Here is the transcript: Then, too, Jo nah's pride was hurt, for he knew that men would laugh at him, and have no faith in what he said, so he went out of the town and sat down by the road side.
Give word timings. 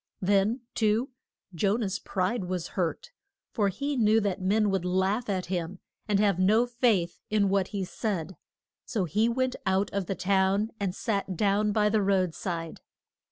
Then, 0.19 0.61
too, 0.73 1.09
Jo 1.53 1.75
nah's 1.77 1.99
pride 1.99 2.45
was 2.45 2.69
hurt, 2.69 3.11
for 3.51 3.69
he 3.69 3.95
knew 3.95 4.19
that 4.21 4.41
men 4.41 4.71
would 4.71 4.83
laugh 4.83 5.29
at 5.29 5.45
him, 5.45 5.77
and 6.07 6.19
have 6.19 6.39
no 6.39 6.65
faith 6.65 7.19
in 7.29 7.49
what 7.49 7.67
he 7.67 7.85
said, 7.85 8.35
so 8.83 9.05
he 9.05 9.29
went 9.29 9.55
out 9.63 9.91
of 9.93 10.07
the 10.07 10.15
town 10.15 10.71
and 10.79 10.95
sat 10.95 11.37
down 11.37 11.71
by 11.71 11.87
the 11.87 12.01
road 12.01 12.33
side. 12.33 12.79